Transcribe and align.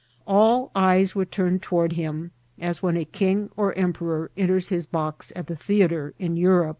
All 0.25 0.71
eyes 0.73 1.13
were 1.13 1.25
turned 1.27 1.61
toward 1.61 1.91
him, 1.93 2.31
as 2.59 2.81
when 2.81 2.97
a 2.97 3.05
king 3.05 3.51
or 3.55 3.71
emperor 3.73 4.31
enters 4.35 4.69
his 4.69 4.87
box 4.87 5.31
at 5.35 5.45
the 5.45 5.55
theatre 5.55 6.15
in 6.17 6.33
Eun^. 6.37 6.69